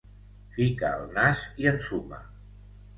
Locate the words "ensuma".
1.77-2.27